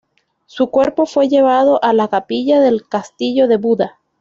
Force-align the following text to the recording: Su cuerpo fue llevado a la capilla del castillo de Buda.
Su 0.47 0.71
cuerpo 0.71 1.05
fue 1.05 1.29
llevado 1.29 1.77
a 1.83 1.93
la 1.93 2.07
capilla 2.07 2.59
del 2.59 2.89
castillo 2.89 3.47
de 3.47 3.57
Buda. 3.57 3.99